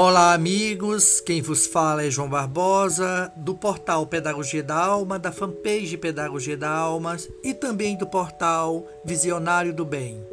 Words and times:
Olá, 0.00 0.32
amigos. 0.32 1.20
Quem 1.20 1.42
vos 1.42 1.66
fala 1.66 2.04
é 2.04 2.08
João 2.08 2.28
Barbosa, 2.28 3.32
do 3.34 3.52
portal 3.52 4.06
Pedagogia 4.06 4.62
da 4.62 4.76
Alma, 4.76 5.18
da 5.18 5.32
fanpage 5.32 5.96
Pedagogia 5.96 6.56
da 6.56 6.70
Alma 6.70 7.16
e 7.42 7.52
também 7.52 7.96
do 7.96 8.06
portal 8.06 8.86
Visionário 9.04 9.74
do 9.74 9.84
Bem. 9.84 10.24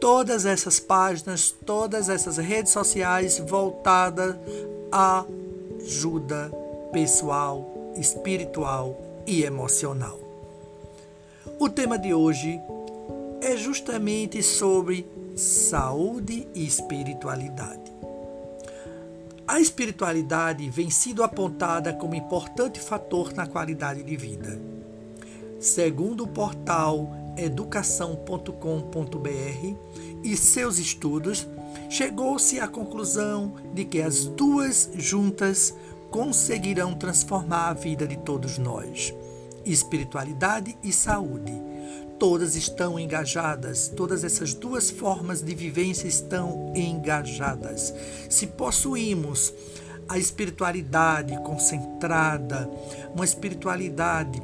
Todas 0.00 0.46
essas 0.46 0.80
páginas, 0.80 1.54
todas 1.66 2.08
essas 2.08 2.38
redes 2.38 2.72
sociais 2.72 3.38
voltadas 3.38 4.36
à 4.90 5.26
ajuda 5.84 6.50
pessoal, 6.90 7.92
espiritual 7.98 8.98
e 9.26 9.42
emocional. 9.42 10.18
O 11.58 11.68
tema 11.68 11.98
de 11.98 12.14
hoje 12.14 12.58
é 13.42 13.54
justamente 13.54 14.42
sobre 14.42 15.06
saúde 15.36 16.48
e 16.54 16.66
espiritualidade. 16.66 18.00
A 19.50 19.58
espiritualidade 19.58 20.70
vem 20.70 20.90
sido 20.90 21.24
apontada 21.24 21.92
como 21.92 22.14
importante 22.14 22.78
fator 22.78 23.34
na 23.34 23.48
qualidade 23.48 24.00
de 24.00 24.16
vida. 24.16 24.62
Segundo 25.58 26.22
o 26.22 26.28
portal 26.28 27.10
educação.com.br 27.36 29.76
e 30.22 30.36
seus 30.36 30.78
estudos, 30.78 31.48
chegou-se 31.88 32.60
à 32.60 32.68
conclusão 32.68 33.56
de 33.74 33.84
que 33.84 34.00
as 34.00 34.26
duas 34.26 34.88
juntas 34.94 35.74
conseguirão 36.12 36.94
transformar 36.94 37.70
a 37.70 37.74
vida 37.74 38.06
de 38.06 38.18
todos 38.18 38.56
nós, 38.56 39.12
espiritualidade 39.64 40.78
e 40.80 40.92
saúde 40.92 41.69
todas 42.20 42.54
estão 42.54 43.00
engajadas, 43.00 43.88
todas 43.88 44.22
essas 44.22 44.52
duas 44.52 44.90
formas 44.90 45.40
de 45.40 45.54
vivência 45.54 46.06
estão 46.06 46.70
engajadas. 46.76 47.94
Se 48.28 48.46
possuímos 48.46 49.54
a 50.06 50.18
espiritualidade 50.18 51.34
concentrada, 51.38 52.70
uma 53.14 53.24
espiritualidade 53.24 54.40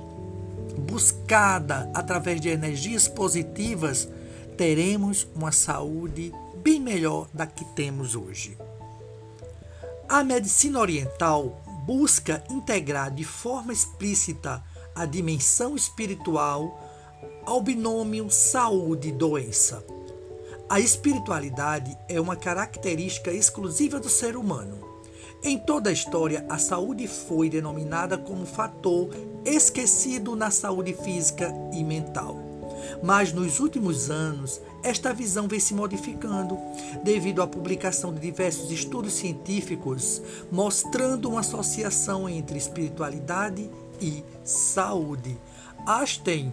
buscada 0.90 1.90
através 1.92 2.40
de 2.40 2.48
energias 2.48 3.06
positivas, 3.06 4.08
teremos 4.56 5.28
uma 5.34 5.52
saúde 5.52 6.32
bem 6.62 6.80
melhor 6.80 7.28
da 7.34 7.46
que 7.46 7.64
temos 7.74 8.16
hoje. 8.16 8.56
A 10.08 10.24
medicina 10.24 10.80
oriental 10.80 11.60
busca 11.84 12.42
integrar 12.48 13.10
de 13.10 13.24
forma 13.24 13.72
explícita 13.72 14.64
a 14.94 15.04
dimensão 15.04 15.76
espiritual 15.76 16.85
ao 17.44 17.60
binômio 17.60 18.30
saúde-doença. 18.30 19.84
A 20.68 20.80
espiritualidade 20.80 21.96
é 22.08 22.20
uma 22.20 22.34
característica 22.34 23.30
exclusiva 23.30 24.00
do 24.00 24.08
ser 24.08 24.36
humano. 24.36 24.84
Em 25.44 25.56
toda 25.58 25.90
a 25.90 25.92
história, 25.92 26.44
a 26.48 26.58
saúde 26.58 27.06
foi 27.06 27.48
denominada 27.48 28.18
como 28.18 28.44
fator 28.44 29.10
esquecido 29.44 30.34
na 30.34 30.50
saúde 30.50 30.92
física 30.92 31.54
e 31.72 31.84
mental. 31.84 32.36
Mas 33.02 33.32
nos 33.32 33.60
últimos 33.60 34.10
anos, 34.10 34.60
esta 34.82 35.12
visão 35.12 35.46
vem 35.46 35.60
se 35.60 35.74
modificando 35.74 36.58
devido 37.04 37.42
à 37.42 37.46
publicação 37.46 38.12
de 38.12 38.20
diversos 38.20 38.70
estudos 38.70 39.12
científicos 39.12 40.22
mostrando 40.50 41.28
uma 41.28 41.40
associação 41.40 42.28
entre 42.28 42.58
espiritualidade 42.58 43.70
e 44.00 44.24
saúde. 44.42 45.38
Einstein 45.86 46.52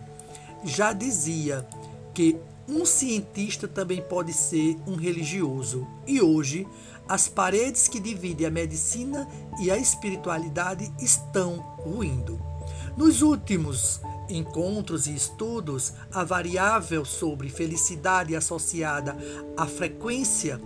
já 0.66 0.94
dizia 0.94 1.68
que 2.14 2.38
um 2.68 2.86
cientista 2.86 3.68
também 3.68 4.02
pode 4.02 4.34
ser 4.34 4.78
um 4.88 4.96
religioso. 4.96 5.86
E 6.08 6.22
hoje, 6.22 6.68
as 7.08 7.28
paredes 7.28 7.88
que 7.88 8.00
dividem 8.00 8.48
a 8.48 8.52
medicina 8.52 9.28
e 9.60 9.70
a 9.70 9.78
espiritualidade 9.78 10.92
estão 11.00 11.58
ruindo. 11.84 12.40
Nos 12.96 13.22
últimos 13.22 14.02
encontros 14.30 15.08
e 15.08 15.14
estudos, 15.14 15.94
a 16.12 16.24
variável 16.24 17.04
sobre 17.04 17.50
felicidade 17.50 18.36
associada 18.36 19.18
à 19.58 19.66
frequência, 19.66 20.62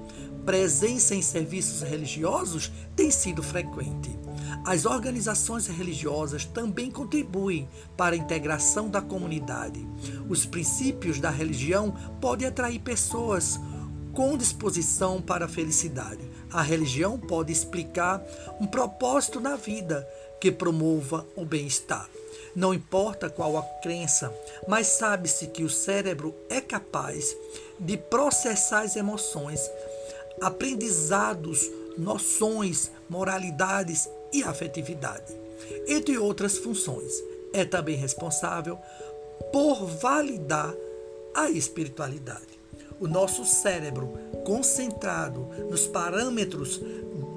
presença 0.48 1.14
em 1.14 1.22
serviços 1.22 1.82
religiosos 1.82 2.72
tem 2.96 3.12
sido 3.12 3.44
frequente. 3.44 4.18
As 4.64 4.86
organizações 4.86 5.68
religiosas 5.68 6.46
também 6.46 6.90
contribuem 6.90 7.68
para 7.98 8.16
a 8.16 8.18
integração 8.18 8.88
da 8.88 9.02
comunidade. 9.02 9.86
Os 10.30 10.46
princípios 10.46 11.20
da 11.20 11.30
religião 11.30 11.94
podem 12.22 12.48
atrair 12.48 12.80
pessoas 12.80 13.60
com 14.14 14.38
disposição 14.38 15.22
para 15.22 15.46
a 15.46 15.50
felicidade. 15.50 16.26
A 16.50 16.62
religião 16.62 17.20
pode 17.20 17.52
explicar 17.52 18.24
um 18.58 18.66
propósito 18.66 19.42
na 19.42 19.58
vida 19.58 20.08
que 20.40 20.50
promova 20.50 21.28
o 21.36 21.44
bem-estar. 21.44 22.08
Não 22.56 22.74
importa 22.74 23.30
qual 23.30 23.58
a 23.58 23.64
crença, 23.84 24.34
mas 24.66 24.88
sabe-se 24.88 25.48
que 25.48 25.64
o 25.64 25.70
cérebro 25.70 26.34
é 26.50 26.62
capaz 26.62 27.36
de 27.78 27.98
processar 27.98 28.82
as 28.82 28.96
emoções, 28.96 29.70
aprendizados, 30.42 31.70
noções, 31.98 32.92
moralidades 33.10 34.10
e 34.34 34.44
afetividade, 34.44 35.34
entre 35.88 36.18
outras 36.18 36.58
funções. 36.58 37.14
É 37.54 37.66
também 37.66 37.96
responsável 37.96 38.78
por 39.52 39.86
validar 39.86 40.74
a 41.34 41.50
espiritualidade. 41.50 42.58
O 43.00 43.08
nosso 43.08 43.46
cérebro, 43.46 44.18
concentrado 44.44 45.48
nos 45.70 45.88
parâmetros 45.88 46.82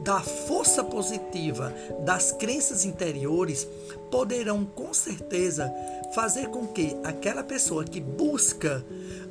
da 0.02 0.20
força 0.20 0.82
positiva 0.82 1.74
das 2.04 2.32
crenças 2.32 2.84
interiores, 2.84 3.68
poderão 4.10 4.64
com 4.64 4.94
certeza 4.94 5.70
fazer 6.14 6.48
com 6.48 6.66
que 6.66 6.96
aquela 7.04 7.44
pessoa 7.44 7.84
que 7.84 8.00
busca 8.00 8.84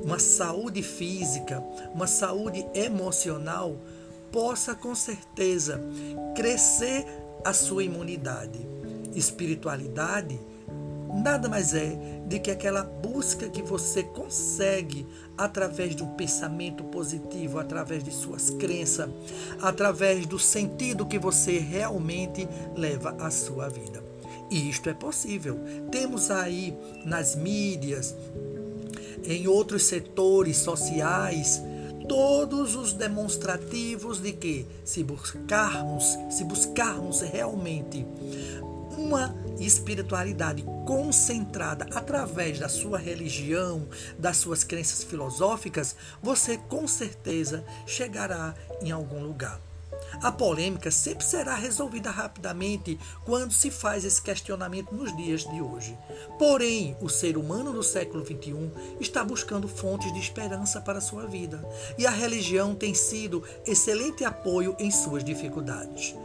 uma 0.04 0.20
saúde 0.20 0.82
física, 0.82 1.64
uma 1.94 2.08
saúde 2.08 2.66
emocional, 2.74 3.78
possa 4.32 4.76
com 4.76 4.94
certeza 4.94 5.82
crescer 6.36 7.06
a 7.44 7.54
sua 7.54 7.84
imunidade. 7.84 8.60
Espiritualidade 9.16 10.40
nada 11.14 11.50
mais 11.50 11.74
é 11.74 11.98
do 12.26 12.40
que 12.40 12.52
aquela 12.52 12.84
busca 12.84 13.50
que 13.50 13.62
você 13.62 14.04
consegue 14.04 15.06
através 15.38 15.96
de 15.96 16.04
um 16.04 16.16
pensamento 16.16 16.84
positivo, 16.86 17.60
através 17.60 18.04
de 18.04 18.12
suas 18.12 18.50
crenças, 18.52 19.10
através 19.62 20.26
do 20.26 20.38
sentido 20.38 21.06
que 21.06 21.18
você 21.18 21.58
realmente 21.58 22.48
leva 22.76 23.16
à 23.20 23.32
sua 23.32 23.68
vida. 23.68 24.04
E 24.52 24.70
isto 24.70 24.90
é 24.90 24.94
possível. 24.94 25.60
Temos 25.92 26.32
aí 26.32 26.76
nas 27.06 27.36
mídias, 27.36 28.16
em 29.24 29.48
outros 29.48 29.84
setores 29.84 30.58
sociais, 30.58 31.62
todos 32.08 32.76
os 32.76 32.94
demonstrativos 32.94 34.20
de 34.20 34.34
que 34.34 34.66
se 34.84 35.04
buscarmos, 35.04 36.18
se 36.30 36.44
buscarmos 36.44 37.22
realmente 37.22 38.06
uma 38.98 39.34
espiritualidade 39.60 40.64
concentrada 40.86 41.86
através 41.94 42.60
da 42.60 42.68
sua 42.68 42.98
religião, 42.98 43.88
das 44.18 44.38
suas 44.38 44.64
crenças 44.64 45.04
filosóficas, 45.04 45.96
você 46.22 46.58
com 46.58 46.88
certeza 46.88 47.64
chegará 47.86 48.56
em 48.82 48.92
algum 48.92 49.24
lugar. 49.24 49.69
A 50.22 50.32
polêmica 50.32 50.92
sempre 50.92 51.26
será 51.26 51.56
resolvida 51.56 52.12
rapidamente 52.12 53.00
quando 53.26 53.54
se 53.54 53.72
faz 53.72 54.04
esse 54.04 54.22
questionamento 54.22 54.94
nos 54.94 55.16
dias 55.16 55.42
de 55.42 55.62
hoje. 55.62 55.98
Porém, 56.38 56.98
o 57.00 57.08
ser 57.08 57.38
humano 57.38 57.72
do 57.72 57.84
século 57.84 58.26
XXI 58.26 58.72
está 59.00 59.24
buscando 59.24 59.68
fontes 59.68 60.12
de 60.12 60.20
esperança 60.20 60.82
para 60.82 61.02
sua 61.02 61.26
vida 61.26 61.64
e 61.98 62.06
a 62.06 62.12
religião 62.12 62.76
tem 62.76 62.94
sido 62.94 63.44
excelente 63.66 64.26
apoio 64.26 64.76
em 64.80 64.92
suas 64.92 65.24
dificuldades. 65.24 66.16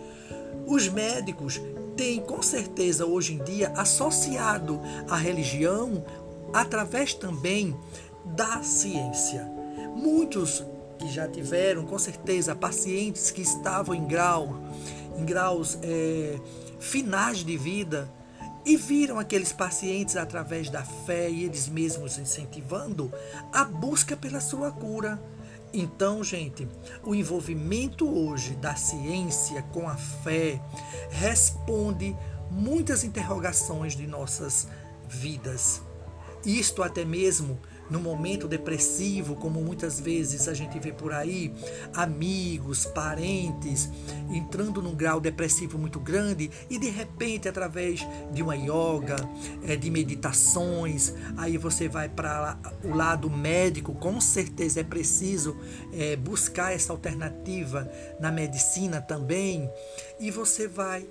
Os 0.67 0.89
médicos 0.89 1.61
têm 1.97 2.21
com 2.21 2.43
certeza 2.43 3.07
hoje 3.07 3.35
em 3.35 3.45
dia 3.45 3.69
associado 3.77 4.81
a 5.09 5.17
religião 5.17 6.05
através 6.53 7.15
também 7.15 7.77
da 8.25 8.63
ciência. 8.63 9.45
Muitos 9.95 10.65
que 11.05 11.13
já 11.13 11.29
tiveram, 11.29 11.85
com 11.85 11.99
certeza, 11.99 12.57
pacientes 12.57 13.31
que 13.31 13.43
estavam 13.43 13.95
em 13.95 14.07
grau, 14.07 14.59
em 15.19 15.25
graus 15.25 15.79
é, 15.83 16.41
finais 16.81 17.45
de 17.45 17.59
vida 17.59 18.11
e 18.65 18.75
viram 18.75 19.19
aqueles 19.19 19.53
pacientes 19.53 20.17
através 20.17 20.71
da 20.71 20.83
fé 20.83 21.29
e 21.29 21.45
eles 21.45 21.69
mesmos 21.69 22.17
incentivando 22.17 23.13
a 23.53 23.65
busca 23.65 24.17
pela 24.17 24.41
sua 24.41 24.73
cura. 24.73 25.23
Então, 25.75 26.25
gente, 26.25 26.67
o 27.03 27.15
envolvimento 27.15 28.09
hoje 28.09 28.55
da 28.55 28.75
ciência 28.75 29.61
com 29.75 29.87
a 29.87 29.97
fé 29.97 30.59
responde 31.11 32.17
muitas 32.51 33.05
interrogações 33.05 33.95
de 33.95 34.07
nossas 34.07 34.69
vidas. 35.07 35.83
Isto 36.47 36.83
até 36.83 37.05
mesmo 37.05 37.59
no 37.91 38.01
momento 38.01 38.49
depressivo, 38.49 39.37
como 39.37 39.61
muitas 39.61 40.01
vezes 40.01 40.49
a 40.49 40.55
gente 40.55 40.79
vê 40.79 40.93
por 40.93 41.13
aí, 41.13 41.53
amigos, 41.93 42.85
parentes 42.87 43.91
entrando 44.31 44.81
num 44.83 44.95
grau 44.95 45.21
depressivo 45.21 45.79
muito 45.79 46.01
grande 46.01 46.51
e 46.69 46.79
de 46.79 46.89
repente 46.89 47.49
através 47.49 48.07
de 48.33 48.43
uma 48.43 48.57
yoga, 48.57 49.17
é, 49.67 49.77
de 49.77 49.91
meditações, 49.91 51.13
aí 51.37 51.57
você 51.57 51.89
vai 51.89 52.09
para 52.09 52.59
o 52.83 52.95
lado 52.95 53.31
médico, 53.31 53.95
com 53.95 54.21
certeza 54.21 54.81
é 54.81 54.85
preciso 54.85 55.57
é, 55.93 56.17
buscar 56.17 56.73
essa 56.73 56.93
alternativa 56.93 57.91
na 58.19 58.31
medicina 58.31 59.01
também 59.01 59.71
e 60.19 60.31
você 60.31 60.67
vai 60.67 61.07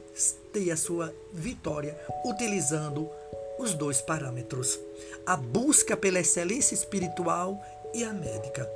ter 0.52 0.72
a 0.72 0.78
sua 0.78 1.14
vitória 1.34 1.98
utilizando 2.25 3.10
os 3.57 3.73
dois 3.73 4.01
parâmetros: 4.01 4.79
a 5.25 5.35
busca 5.35 5.95
pela 5.95 6.19
excelência 6.19 6.73
espiritual 6.73 7.59
e 7.94 8.03
a 8.03 8.13
médica. 8.13 8.69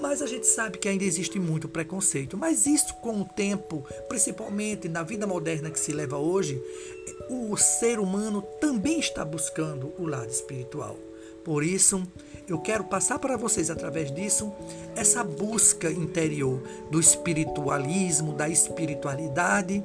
Mas 0.00 0.22
a 0.22 0.26
gente 0.26 0.46
sabe 0.46 0.78
que 0.78 0.88
ainda 0.88 1.04
existe 1.04 1.38
muito 1.38 1.68
preconceito. 1.68 2.36
Mas 2.36 2.66
isso, 2.66 2.94
com 2.96 3.20
o 3.20 3.24
tempo, 3.24 3.84
principalmente 4.08 4.88
na 4.88 5.02
vida 5.02 5.26
moderna 5.26 5.70
que 5.70 5.80
se 5.80 5.92
leva 5.92 6.16
hoje, 6.16 6.62
o 7.28 7.56
ser 7.56 7.98
humano 7.98 8.42
também 8.60 8.98
está 8.98 9.24
buscando 9.24 9.92
o 9.98 10.06
lado 10.06 10.30
espiritual. 10.30 10.96
Por 11.44 11.62
isso, 11.62 12.02
eu 12.48 12.58
quero 12.58 12.84
passar 12.84 13.18
para 13.18 13.36
vocês, 13.36 13.70
através 13.70 14.12
disso, 14.12 14.52
essa 14.96 15.22
busca 15.22 15.90
interior 15.90 16.60
do 16.90 16.98
espiritualismo, 16.98 18.32
da 18.32 18.48
espiritualidade, 18.48 19.82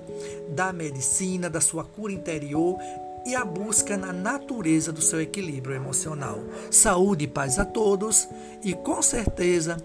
da 0.50 0.74
medicina, 0.74 1.50
da 1.50 1.62
sua 1.62 1.84
cura 1.84 2.12
interior 2.12 2.78
e 3.26 3.36
a 3.36 3.46
busca 3.46 3.98
na 3.98 4.12
natureza 4.12 4.92
do 4.92 5.02
seu 5.02 5.22
equilíbrio 5.22 5.76
emocional. 5.76 6.40
Saúde 6.70 7.26
e 7.26 7.28
paz 7.28 7.60
a 7.60 7.66
todos 7.66 8.28
e 8.64 8.74
com 8.74 9.02
certeza 9.02 9.78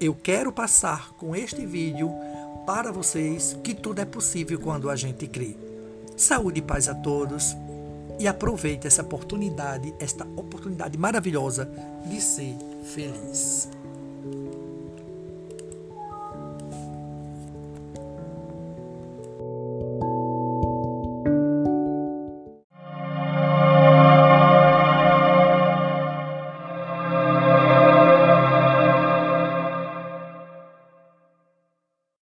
eu 0.00 0.14
quero 0.14 0.52
passar 0.52 1.12
com 1.12 1.36
este 1.36 1.64
vídeo 1.64 2.10
para 2.66 2.90
vocês 2.90 3.56
que 3.62 3.74
tudo 3.74 4.00
é 4.00 4.04
possível 4.04 4.58
quando 4.58 4.90
a 4.90 4.96
gente 4.96 5.26
crê. 5.26 5.56
Saúde 6.16 6.60
e 6.60 6.62
paz 6.62 6.88
a 6.88 6.94
todos 6.94 7.56
e 8.18 8.26
aproveite 8.28 8.86
essa 8.86 9.02
oportunidade, 9.02 9.92
esta 9.98 10.24
oportunidade 10.36 10.96
maravilhosa 10.96 11.70
de 12.06 12.20
ser 12.20 12.56
feliz. 12.84 13.68